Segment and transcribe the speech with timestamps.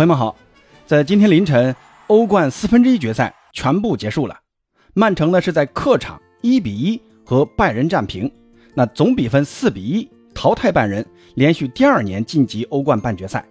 [0.00, 0.34] 朋友们好，
[0.86, 1.76] 在今天凌晨，
[2.06, 4.34] 欧冠四分之一决赛全部结束了。
[4.94, 8.32] 曼城呢是在客场一比一和拜仁战平，
[8.72, 11.04] 那总比分四比一淘汰拜仁，
[11.34, 13.44] 连续第二年晋级欧冠半决赛。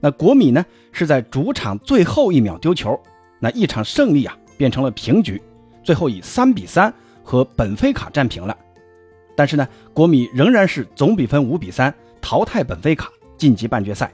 [0.00, 3.00] 那国米呢是在主场最后一秒丢球，
[3.38, 5.40] 那一场胜利啊变成了平局，
[5.84, 8.56] 最后以三比三和本菲卡战平了。
[9.36, 14.12] 但是呢，国米仍然是总比分五比三淘汰本菲卡，晋级半决赛。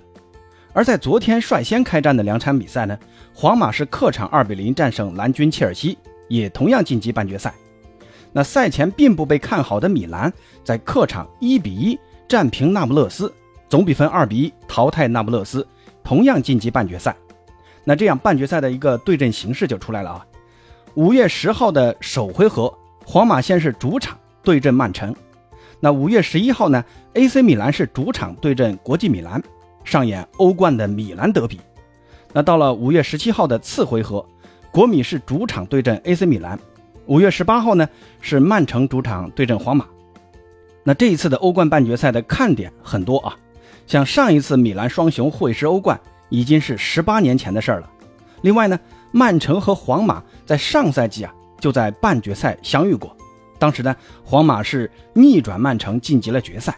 [0.74, 2.98] 而在昨天率先开战的两场比赛呢，
[3.32, 5.96] 皇马是客场二比零战胜蓝军切尔西，
[6.28, 7.54] 也同样晋级半决赛。
[8.32, 10.30] 那赛前并不被看好的米兰，
[10.64, 11.96] 在客场一比一
[12.28, 13.32] 战平那不勒斯，
[13.68, 15.64] 总比分二比一淘汰那不勒斯，
[16.02, 17.14] 同样晋级半决赛。
[17.84, 20.26] 那这样半决赛的一个对阵形式就出来了啊。
[20.94, 22.72] 五月十号的首回合，
[23.06, 25.14] 皇马先是主场对阵曼城，
[25.78, 29.40] 那五月十一号呢，AC 米兰是主场对阵国际米兰。
[29.84, 31.60] 上演欧冠的米兰德比，
[32.32, 34.26] 那到了五月十七号的次回合，
[34.72, 36.58] 国米是主场对阵 AC 米兰。
[37.06, 37.86] 五月十八号呢
[38.22, 39.86] 是曼城主场对阵皇马。
[40.82, 43.36] 那这一次的欧冠半决赛的看点很多啊，
[43.86, 47.90] 像上一次米兰双雄会师欧冠已经是十八年前的事儿了。
[48.40, 48.80] 另外呢，
[49.12, 53.14] 曼城和皇马在上赛季啊就在半决赛相遇过，
[53.58, 56.74] 当时呢皇马是逆转曼城晋级了决赛。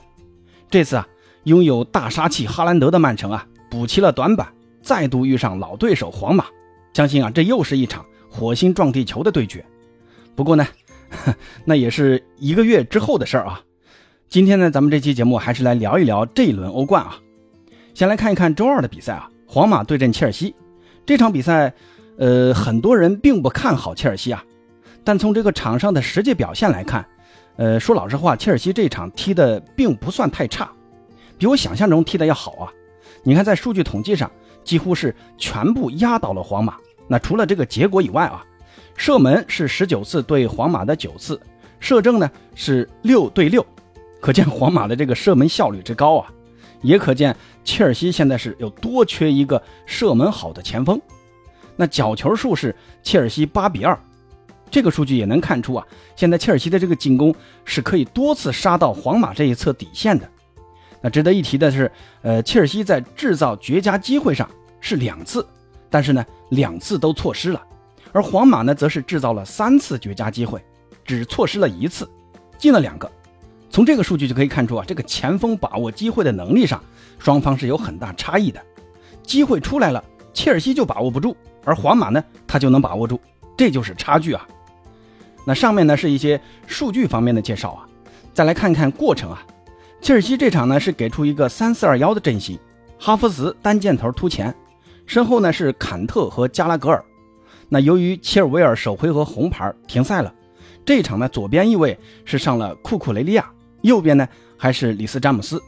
[0.68, 1.06] 这次啊。
[1.46, 4.48] 拥有大杀器哈兰德的曼城啊，补齐了短板，
[4.82, 6.44] 再度遇上老对手皇马，
[6.92, 9.64] 相信啊，这又是一场火星撞地球的对决。
[10.34, 10.66] 不过呢，
[11.64, 13.60] 那也是一个月之后的事儿啊。
[14.28, 17.16] 今天呢，咱们这期节目还是来聊一聊这一轮欧冠啊。
[17.94, 20.52] 先来看一看周二的比赛啊，皇马对阵切尔西
[21.06, 21.72] 这场比赛，
[22.18, 24.42] 呃，很多人并不看好切尔西啊，
[25.04, 27.06] 但从这个场上的实际表现来看，
[27.54, 30.68] 呃，说老实话，切尔西这场踢的并不算太差。
[31.38, 32.72] 比我想象中踢的要好啊！
[33.22, 34.30] 你看，在数据统计上，
[34.64, 36.76] 几乎是全部压倒了皇马。
[37.08, 38.44] 那除了这个结果以外啊，
[38.96, 41.40] 射门是十九次对皇马的九次，
[41.78, 43.64] 射正呢是六对六，
[44.20, 46.32] 可见皇马的这个射门效率之高啊，
[46.82, 51.00] 也可见切尔西现在是有多缺一个射门好的前锋。
[51.76, 53.98] 那角球数是切尔西八比二，
[54.70, 55.86] 这个数据也能看出啊，
[56.16, 60.28] 现在切尔西的这个进攻是可以多次杀到皇马这一侧底线的。
[61.06, 61.88] 那值得一提的是，
[62.22, 64.50] 呃，切尔西在制造绝佳机会上
[64.80, 65.46] 是两次，
[65.88, 67.60] 但是呢，两次都错失了；
[68.10, 70.60] 而皇马呢，则是制造了三次绝佳机会，
[71.04, 72.10] 只错失了一次，
[72.58, 73.08] 进了两个。
[73.70, 76.82] 从这个数据就可以看出啊，这个前锋把握机会的能力上，
[77.20, 78.60] 双方是有很大差异的。
[79.22, 80.02] 机会出来了，
[80.34, 83.20] 切尔西就把握不住，而皇马呢，他就能把握住，
[83.56, 84.44] 这就是差距啊。
[85.44, 87.86] 那上面呢是一些数据方面的介绍啊，
[88.34, 89.46] 再来看看过程啊。
[90.06, 92.56] 切尔西这场呢是给出一个三四二幺的阵型，
[92.96, 94.54] 哈弗茨单箭头突前，
[95.04, 97.04] 身后呢是坎特和加拉格尔。
[97.68, 100.32] 那由于切尔维尔首回合红牌停赛了，
[100.84, 103.50] 这一场呢左边一位是上了库库雷利亚，
[103.82, 105.60] 右边呢还是里斯詹姆斯，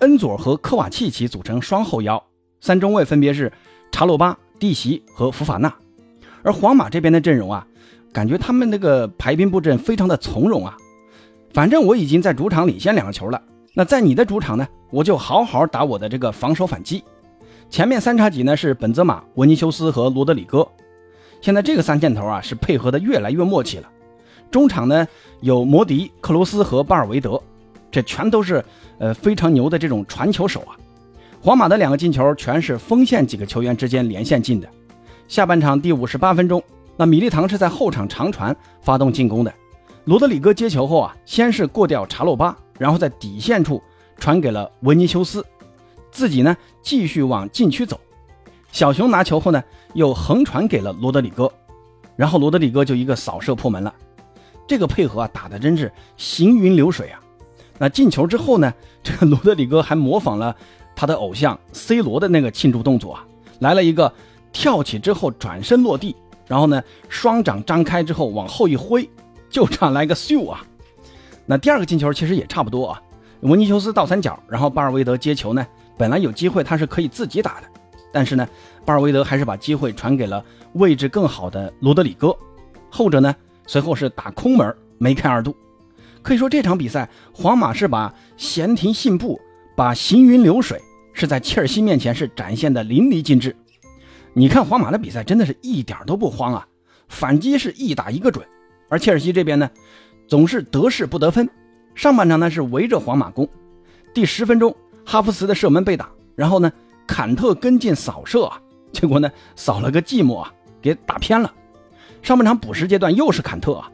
[0.00, 2.22] 恩佐和科瓦契奇组成双后腰，
[2.60, 3.50] 三中卫分别是
[3.90, 5.74] 查洛巴、蒂席和福法纳。
[6.42, 7.66] 而皇马这边的阵容啊，
[8.12, 10.76] 感觉他们那个排兵布阵非常的从容啊。
[11.54, 13.40] 反正我已经在主场领先两个球了，
[13.76, 17.02] 那在你的主场呢，我就好好打我的这个防守反击。
[17.68, 20.66] 前面三叉戟呢是本泽马、维尼修斯和罗德里戈，
[21.40, 23.88] 现在这个三箭头啊是配合的越来越默契了。
[24.48, 25.04] 中场呢
[25.40, 27.42] 有摩迪、克罗斯和巴尔维德，
[27.90, 28.64] 这全都是
[28.98, 30.78] 呃非常牛的这种传球手啊。
[31.42, 34.68] 皇马的两个进球全是锋线几个球员之间连线进的。
[35.26, 36.62] 下半场第五十八分钟，
[36.96, 39.52] 那米利唐是在后场长传发动进攻的。
[40.04, 43.82] 罗德里戈接球后啊，先是过掉查洛巴，然后在底线处
[44.18, 45.44] 传给了维尼修斯，
[46.10, 48.00] 自己呢继续往禁区走。
[48.72, 49.62] 小熊拿球后呢，
[49.92, 51.50] 又横传给了罗德里戈，
[52.16, 53.94] 然后罗德里戈就一个扫射破门了。
[54.66, 57.20] 这个配合啊，打的真是行云流水啊！
[57.78, 60.56] 那进球之后呢， 这个罗德里戈还模仿了
[60.96, 63.26] 他的偶像 C 罗的那个庆祝动作啊，
[63.60, 64.12] 来了一个
[64.52, 66.16] 跳起之后转身落地，
[66.46, 69.08] 然后呢双掌张开之后往后一挥。
[69.50, 70.66] 就差来个秀啊！
[71.46, 73.02] 那第二个进球其实也差不多啊。
[73.40, 75.66] 维尼修斯倒三角，然后巴尔维德接球呢，
[75.98, 77.66] 本来有机会他是可以自己打的，
[78.12, 78.48] 但是呢，
[78.86, 80.42] 巴尔维德还是把机会传给了
[80.72, 82.34] 位置更好的罗德里戈，
[82.88, 83.34] 后者呢
[83.66, 85.54] 随后是打空门梅开二度。
[86.22, 89.38] 可以说这场比赛，皇马是把闲庭信步，
[89.76, 90.80] 把行云流水
[91.12, 93.54] 是在切尔西面前是展现的淋漓尽致。
[94.32, 96.66] 你看皇马的比赛真的是一点都不慌啊，
[97.08, 98.42] 反击是一打一个准。
[98.88, 99.70] 而切尔西这边呢，
[100.26, 101.48] 总是得势不得分。
[101.94, 103.48] 上半场呢是围着皇马攻，
[104.12, 104.74] 第十分钟
[105.04, 106.72] 哈弗茨的射门被打，然后呢
[107.06, 108.60] 坎特跟进扫射啊，
[108.92, 111.52] 结果呢扫了个寂寞啊，给打偏了。
[112.20, 113.88] 上半场补时阶段又是坎特啊，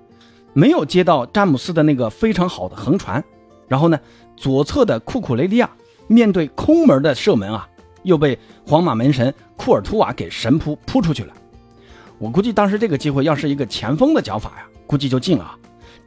[0.54, 3.22] 没有接到詹姆斯的那个非常好的横传，
[3.68, 4.00] 然后呢
[4.36, 5.68] 左侧的库库雷利亚
[6.06, 7.68] 面对空门的射门啊，
[8.02, 11.34] 又被皇马门神库尔图瓦给神扑扑出去了。
[12.18, 15.56] 我估计当时这个机会要是一个前锋的脚法呀，估计就进了。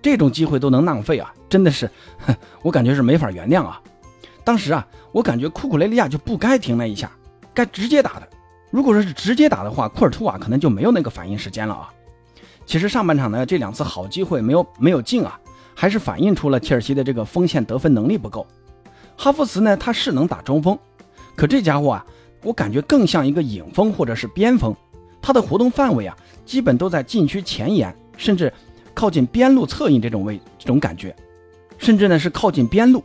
[0.04, 1.90] 这种机会都能浪费啊，真的是，
[2.62, 3.82] 我感觉是没法原谅啊。
[4.44, 7.10] 当时啊，我感觉库库雷利亚就不该停那一下，
[7.54, 8.28] 该直接打的。
[8.70, 11.90] 如果说是直接打的话，库尔图瓦可能就没有那个反应时间了啊。
[12.66, 15.40] 其实上半场呢，这两次好机会没有没有进啊，
[15.74, 18.46] 还是反映出了切尔西的这个锋线得分能力不够。
[19.16, 20.78] 哈弗茨呢，他是能打中锋，
[21.34, 22.06] 可这家伙啊，
[22.44, 24.76] 我感觉更像一个影锋或者是边锋，
[25.22, 28.52] 他的活动范围啊，基本都在禁区前沿，甚至。
[28.94, 31.16] 靠近边路侧翼这种位，这种感觉，
[31.78, 33.04] 甚至呢是靠近边路。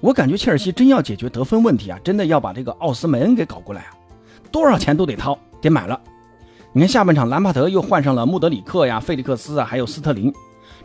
[0.00, 3.90] 我感觉切尔西真要解决得分问题啊，真的要把这个奥斯梅恩给搞过来啊，
[4.52, 5.98] 多少钱都得掏，得买了。
[6.72, 10.30] 你看下半场，兰帕德又换上了穆德里克呀、费利克斯啊，还有斯特林，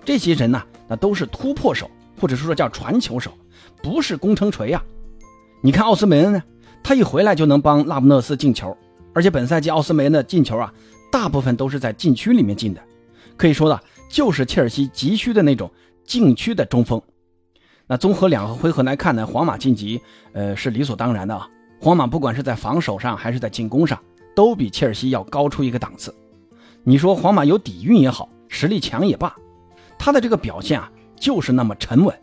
[0.06, 1.90] 这些人呢，那都是突破手，
[2.22, 3.32] 或者说叫传球手，
[3.84, 4.82] 不是攻城锤啊。
[5.62, 6.42] 你看奥斯梅恩呢，
[6.82, 8.78] 他一回来就能帮拉姆勒斯进球，
[9.14, 10.74] 而且本赛季奥斯梅恩的进球啊，
[11.12, 12.82] 大部分都是在禁区里面进的，
[13.36, 13.78] 可以说呢。
[14.10, 15.72] 就是切尔西急需的那种
[16.04, 17.02] 禁区的中锋。
[17.88, 20.02] 那综合两个回合来看呢，皇马晋级，
[20.34, 21.48] 呃，是理所当然的啊。
[21.80, 23.98] 皇马不管是在防守上还是在进攻上，
[24.36, 26.14] 都比切尔西要高出一个档次。
[26.84, 29.34] 你说皇马有底蕴也好，实力强也罢，
[29.98, 32.16] 他的这个表现啊，就是那么沉稳。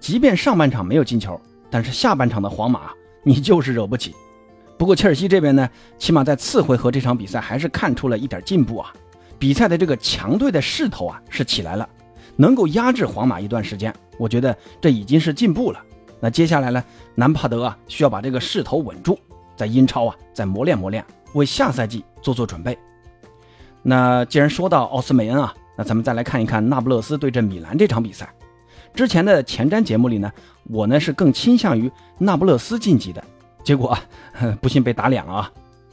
[0.00, 1.40] 即便上半场没有进球，
[1.70, 2.90] 但是下半场的皇马
[3.22, 4.14] 你就是惹不起。
[4.76, 5.68] 不过切尔西这边呢，
[5.98, 8.92] 起码在次回合这场比赛还是看出了一点进步啊。
[9.38, 11.88] 比赛的这个强队的势头啊是起来了，
[12.36, 15.80] 能够压制皇马一段时间，我觉得这已经是进步了。
[16.20, 16.82] 那接下来呢，
[17.14, 19.16] 南帕德啊需要把这个势头稳住，
[19.56, 21.04] 在英超啊再磨练磨练，
[21.34, 22.76] 为下赛季做做准备。
[23.82, 28.28] 那既然说到奥斯梅恩啊，那咱们再来看一看那不勒斯对阵米兰这场比赛。
[28.92, 30.32] 之前的前瞻节目里呢，
[30.64, 31.88] 我呢是更倾向于
[32.18, 33.22] 那不勒斯晋级的，
[33.62, 34.02] 结果啊
[34.60, 35.52] 不幸被打脸了啊，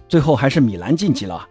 [0.09, 1.35] 最后还是米兰晋级了。
[1.35, 1.47] 啊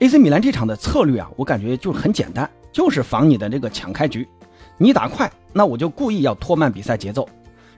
[0.00, 4.26] AC 米兰这场的策略啊，我感觉就很简单，就是防你的这个抢开局。
[4.76, 7.28] 你打快，那我就故意要拖慢比赛节奏，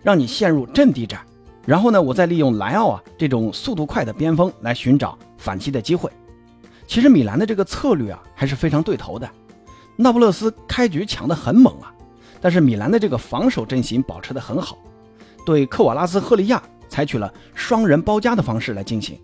[0.03, 1.19] 让你陷入阵地战。
[1.65, 6.11] 然后呢，我再利用莱奥啊这种速度快的边锋来寻找反击的机会。
[6.87, 9.27] 其实米兰的这个策略啊还是非常对头的。
[9.97, 11.91] 那不勒斯开局抢得很猛啊，
[12.39, 14.77] 但是米兰的这个防守阵型保持得很好，
[15.47, 19.19] 对克瓦拉斯赫利亚采取了双人包夹的方式来进行。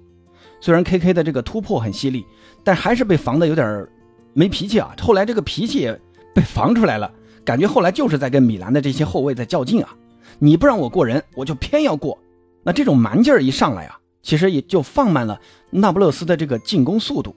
[0.60, 2.24] 虽然 KK 的这个突破很犀利，
[2.64, 3.86] 但还是被防的有点
[4.32, 4.94] 没脾气啊。
[5.00, 6.00] 后来这个脾气也
[6.34, 7.10] 被防出来了，
[7.44, 9.94] 感觉后来就是在跟米兰的这些后卫在较劲啊。
[10.38, 12.18] 你不让我过人，我就偏要过。
[12.62, 17.34] 那这种蛮劲儿一上来啊，其实也就放慢了那不勒斯的这个进攻速度，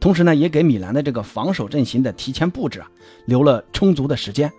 [0.00, 2.90] 同时呢，也给米兰的这个防守阵型的提前布置啊
[3.26, 4.50] 留了充足的时间，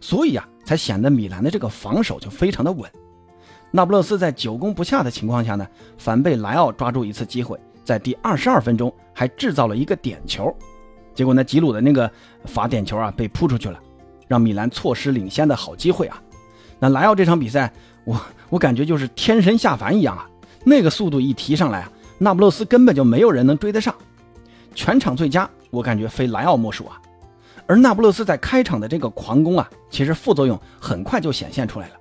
[0.00, 2.88] 所以啊，才显得米兰的这个防守就非常的稳。
[3.70, 5.66] 那不勒斯在久攻不下的情况下呢，
[5.98, 10.54] 反被莱奥抓住一次机会，在第二十二分钟还制造了一个点球，
[11.14, 12.10] 结果呢，吉鲁的那个
[12.44, 13.78] 罚点球啊被扑出去了，
[14.26, 16.22] 让米兰错失领先的好机会啊。
[16.78, 17.72] 那莱奥这场比赛，
[18.04, 18.18] 我
[18.48, 20.28] 我感觉就是天神下凡一样啊，
[20.64, 23.94] 那个速度一提上来啊，那不勒斯根本就没有人能追得上。
[24.74, 27.00] 全场最佳，我感觉非莱奥莫属啊。
[27.66, 31.94] 而那不勒斯在开场的这个狂攻啊，其实副作用很快就显现出来了，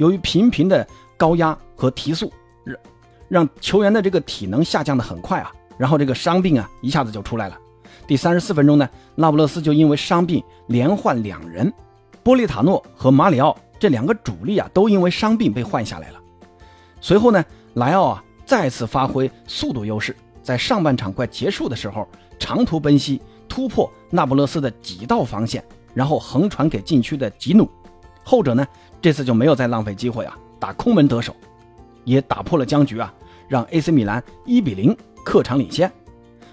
[0.00, 0.84] 由于频频的。
[1.20, 2.32] 高压和提速
[2.64, 2.78] 让
[3.28, 7.58] 让球员的这个体能下降的很快啊，然后这个伤病啊一下子就出来了。
[8.06, 11.70] 第三十四分钟呢，那不勒斯就因为伤病连换两人，
[12.22, 16.18] 波利塔诺和马里奥这两个主力啊都因为伤病被换下来了。
[17.02, 27.68] 随后呢，莱奥啊再次发挥速度优势，在上半场快结束的时候长途奔袭突破那不勒斯的几道防线，然后横传给禁区的吉努，
[28.30, 28.64] 后者呢
[29.02, 30.38] 这次就没有再浪费机会啊。
[30.60, 31.34] 打空门得手，
[32.04, 33.12] 也打破了僵局啊，
[33.48, 35.90] 让 AC 米兰一比零客场领先。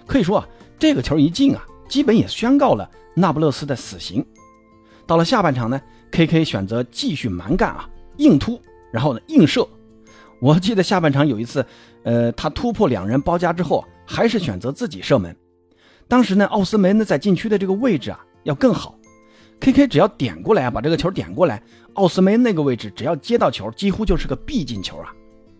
[0.07, 0.47] 可以说啊，
[0.79, 4.25] 这个球一进啊，基本也宣告了那不勒斯的死刑。
[5.05, 5.79] 到了下半场呢
[6.11, 8.59] ，KK 选择继续蛮干啊，硬突，
[8.91, 9.67] 然后呢硬射。
[10.39, 11.63] 我记得下半场有一次，
[12.03, 15.35] 呃，他突破两人包夹之后，还是选择自己射门。
[16.07, 18.96] 当时呢，奥斯梅呢在禁区的这个位置啊要更好。
[19.59, 21.61] K K 只要点过来啊，把这个球点过来，
[21.93, 25.11] 奥斯梅恩那个位置只要接到球，几乎就是个必进球啊。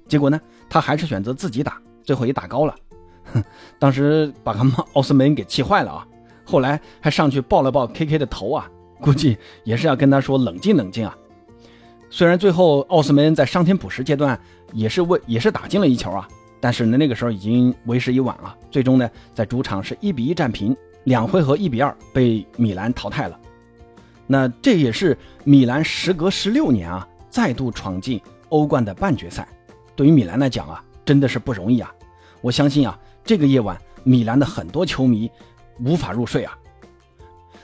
[0.07, 0.39] 结果呢，
[0.69, 2.75] 他还是选择自己打，最后也打高了。
[3.33, 3.43] 哼，
[3.77, 6.07] 当时把他们奥斯梅恩给气坏了啊。
[6.45, 8.69] 后来还上去抱了抱 K K 的头啊，
[9.01, 11.17] 估计也是要跟他说冷静冷静啊。
[12.09, 14.39] 虽然最后奥斯梅恩在伤停补时阶段
[14.71, 16.25] 也是为也是打进了一球啊，
[16.61, 18.55] 但是呢，那个时候已经为时已晚啊。
[18.71, 20.73] 最终呢，在主场是一比一战平，
[21.03, 23.37] 两回合一比二被米兰淘汰了。
[24.27, 29.47] 那这也是米兰时隔十六年啊，再度闯进欧冠的半决赛。
[29.95, 31.91] 对于米兰来讲啊，真的是不容易啊。
[32.41, 35.31] 我相信啊，这个夜晚米兰的很多球迷
[35.79, 36.55] 无法入睡啊。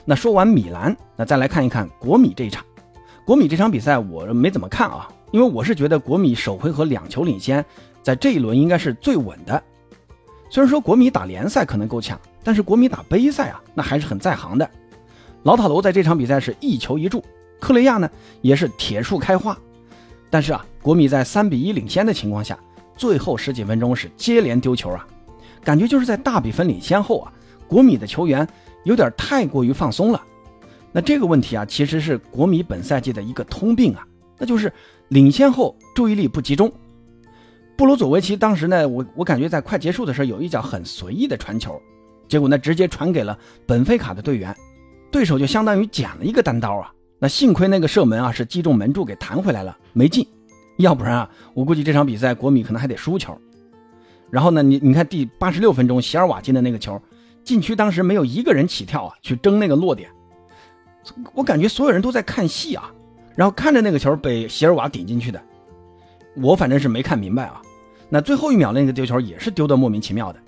[0.04, 2.64] 那说完米兰，那再来看一看国米这一场。
[3.24, 7.64] 国米这场比赛我没怎么看啊，因为我是觉得国米首回合两球领先。
[8.02, 9.62] 在这一轮应该是最稳的。
[10.50, 14.70] 虽然说国米打联赛可能够呛，但是国米打杯赛啊，那还是很在行的。
[15.44, 17.22] 老塔罗在这场比赛是一球一助，
[17.60, 18.10] 克雷亚呢
[18.40, 19.56] 也是铁树开花。
[20.30, 22.58] 但是啊，国米在三比一领先的情况下，
[22.96, 25.06] 最后十几分钟是接连丢球啊，
[25.62, 27.32] 感觉就是在大比分领先后啊，
[27.68, 28.48] 国米的球员
[28.84, 30.20] 有点太过于放松了。
[30.90, 34.06] 那这个问题啊，其实是国米本赛季的一个通病啊，
[34.38, 34.72] 那就是
[35.08, 36.72] 领先后注意力不集中。
[37.76, 41.78] 布鲁佐维奇当时呢，我我感觉在快结束的时候有一脚很随意的传球，
[42.28, 44.56] 结果呢直接传给了本菲卡的队员，
[45.14, 46.92] 对手就相当于捡了一个单刀啊。
[47.20, 50.26] 那幸亏那个射门啊是击中门柱给弹回来了，没进，
[50.78, 53.38] 要不然啊我估计这场比赛国米可能还得输球。
[54.28, 57.00] 然后呢，你你看第八十六分钟席尔瓦进的那个球，
[57.44, 60.10] 禁区当时没有一个人起跳啊去争那个落点，
[61.32, 62.90] 我感觉所有人都在看戏啊，
[63.36, 65.40] 然后看着那个球被席尔瓦顶进去的。
[66.42, 67.62] 我反正是没看明白啊，
[68.08, 70.40] 那最后一秒那个丢球也是丢的莫名其妙的。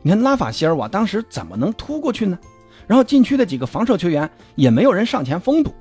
[0.00, 2.38] 你看拉法席尔瓦当时怎么能突过去呢？
[2.86, 5.72] 然后禁区的几个防守球员也没有人上前封堵，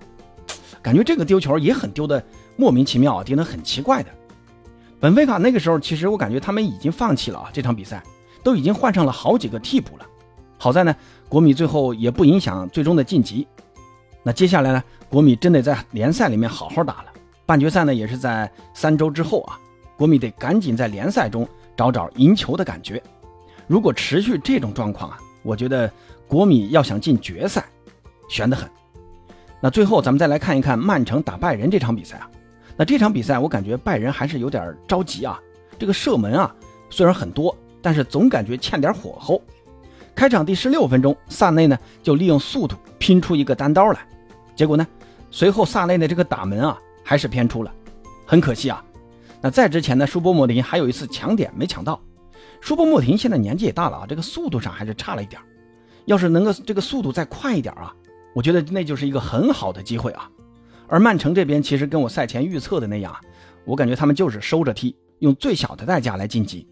[0.81, 2.23] 感觉这个丢球也很丢的
[2.55, 4.09] 莫名其妙啊，丢得很奇怪的。
[4.99, 8.03] 本菲卡那个时候其实我感觉他们已经放弃了啊，这场比赛
[8.43, 10.05] 都已经换上了好几个替补了。
[10.57, 10.95] 好在呢，
[11.27, 13.47] 国米最后也不影响最终的晋级。
[14.21, 17.05] 那接下来呢，国米真得在联赛里面好好打了。
[17.47, 19.59] 半决赛呢，也是在三周之后啊，
[19.97, 23.01] 国米得赶紧在联赛中找找赢球的感觉。
[23.65, 25.91] 如果持续这种状况啊，我觉得
[26.31, 27.65] 国米要想进决赛，
[28.29, 28.69] 悬得很。
[29.59, 32.29] 那最后咱们再来看一看曼城打拜仁这场比赛啊。
[32.77, 35.37] 那这场比赛我感觉拜仁还是有点着急啊。
[35.77, 36.55] 这个射门啊
[36.89, 39.41] 虽然很多，但是总感觉欠点火候。
[40.15, 43.99] 开场第十六分钟，萨内呢就利用速度拼出一个单刀来，
[44.55, 44.87] 结果呢，
[45.31, 46.79] 随后萨内的这个打门啊。
[47.03, 47.73] 还是偏出了，
[48.25, 48.81] 很可惜啊。
[49.41, 51.99] 那在之前呢，舒波莫廷还有一次抢点没抢到。
[52.61, 55.41] 舒波莫廷现在年纪也大了啊，这个速度上还是差了一点。
[56.05, 57.93] 要是能够这个速度再快一点啊，
[58.33, 60.29] 我觉得那就是一个很好的机会啊。
[60.87, 63.15] 而曼城这边其实跟我赛前预测的那样，
[63.65, 66.67] 我感觉他们就是收着踢，用最小的代价来晋级。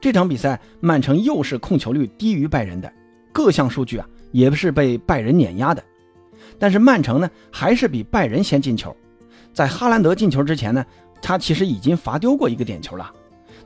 [0.00, 2.92] 这场比赛曼城又是控球率低于拜仁的，
[3.32, 5.82] 各项数据啊也是被拜仁碾压的。
[6.58, 8.94] 但是曼城呢，还是比拜仁先进球。
[9.52, 10.84] 在哈兰德进球之前呢，
[11.20, 13.12] 他其实已经罚丢过一个点球了。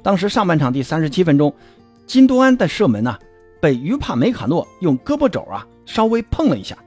[0.02, 1.52] 当时上半场第三十七分钟，
[2.06, 3.16] 金多安的射门呢，
[3.66, 6.78] 被于帕梅卡诺用胳膊肘啊稍微碰了一下。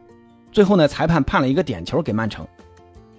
[0.49, 2.47] 最后呢，裁判判了一个点球给曼城。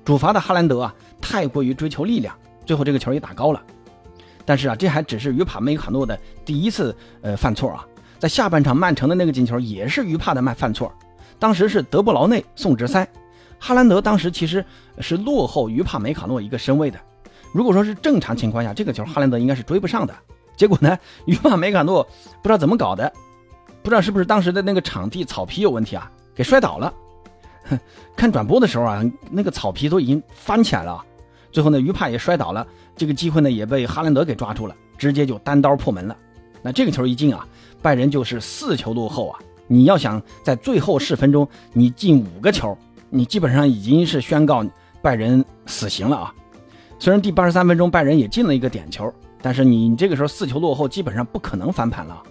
[0.03, 3.63] 主罚的哈兰德啊，太过于追求力量，最后这个球也打高了。
[4.47, 7.87] 但是啊，这还只是于帕梅卡诺的第一次呃犯错啊。
[8.19, 10.91] 在下半场曼城的那个进球也是于帕的犯犯错，
[11.39, 13.07] 当时是德布劳内送直塞。
[13.59, 14.65] 哈兰德当时其实
[15.01, 16.99] 是落后于帕梅卡诺一个身位的，
[17.53, 20.15] 如果说是正常情况下，这个球哈兰德应该是追不上的。
[20.57, 22.03] 结果呢，于帕梅卡诺
[22.43, 23.11] 不知道怎么搞的，
[23.83, 26.93] 不知道是不是当时的那个场地草皮有问题啊，给摔倒了。
[27.65, 27.79] 哼
[28.17, 31.03] 看转播的时候啊，那个草皮都已经翻起来了。
[31.53, 36.17] 最后呢，于帕也摔倒了，这个机会呢也被哈兰德给抓住了，直接就单刀破门了。
[36.63, 37.47] 那这个球一进啊，
[37.81, 39.39] 拜仁就是四球落后啊。
[39.67, 42.77] 你要想在最后四分钟你进五个球。
[43.13, 44.65] 你基本上已经是宣告
[45.03, 46.35] 拜仁死刑了啊！
[46.97, 52.23] 虽然第八十三分钟拜仁也进了一个点球，但是你这个时候四球落后，基本上不可能翻盘了。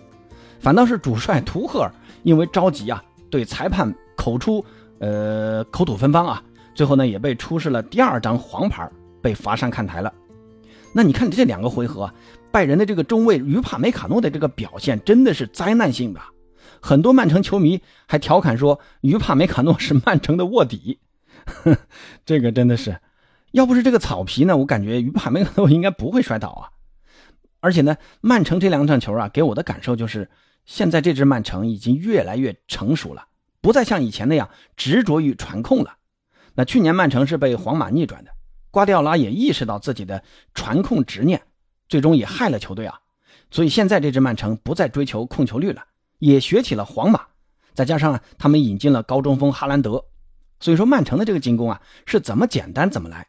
[0.60, 1.92] 反倒是主帅图赫尔
[2.24, 4.64] 因为着急啊，对裁判口出
[5.00, 6.44] 呃口吐芬芳啊，
[6.76, 8.90] 最后呢也被出示了第二张黄牌，
[9.22, 10.14] 被罚上看台了。
[10.94, 12.12] 那你看这两个回合，
[12.52, 16.20] 拜仁的这个中卫于帕梅卡诺的这个表现真的是灾难性的。
[16.82, 21.00] 很多曼城球迷还调侃说，于帕梅卡诺是曼城的卧底，
[22.26, 22.98] 这个真的是，
[23.52, 26.70] 要不是这个草皮呢，我感觉于帕梅卡诺应该不会摔倒啊。
[27.60, 30.30] 而且呢，曼城这两场球啊，给我的感受就是，
[30.70, 33.26] 现在这支曼城已经越来越成熟了，
[33.60, 34.48] 不再像以前那样
[34.78, 35.96] 执着于传控了。
[36.54, 38.30] 那去年曼城是被皇马逆转的，
[38.70, 40.24] 瓜迪奥拉也意识到自己的
[40.54, 41.42] 传控执念，
[41.88, 43.00] 最终也害了球队啊。
[43.50, 45.84] 所以现在这支曼城不再追求控球率了。
[46.20, 47.26] 也学起了皇马，
[47.74, 50.06] 再加上他们引进了高中锋哈兰德，
[50.60, 53.26] 所以说曼城的这个进攻啊是怎么简单怎么来。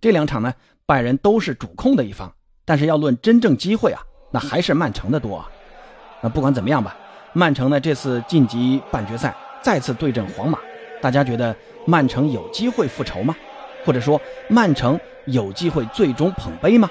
[0.00, 0.54] 这两场呢，
[0.86, 2.32] 拜仁都是主控的一方，
[2.64, 4.00] 但是要论真正机会啊，
[4.30, 5.50] 那还是曼城的多啊。
[6.20, 6.96] 那不管怎么样吧，
[7.32, 10.58] 曼城呢这次晋级半决赛，再次对阵皇马，
[11.00, 11.54] 大家觉得
[11.84, 13.34] 曼城有机会复仇吗？
[13.84, 16.90] 或者说曼城有机会最终捧杯吗？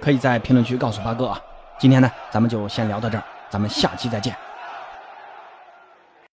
[0.00, 1.38] 可以在评论区告诉八哥啊。
[1.78, 4.34] 今天呢，咱们就先聊到这儿，咱们下期再见。